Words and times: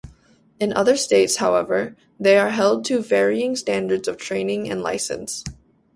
In 0.59 0.73
other 0.73 0.97
states, 0.97 1.35
however, 1.35 1.95
they 2.19 2.39
are 2.39 2.49
held 2.49 2.85
to 2.85 3.03
varying 3.03 3.55
standards 3.55 4.07
of 4.07 4.17
training 4.17 4.67
and 4.67 4.81
license. 4.81 5.43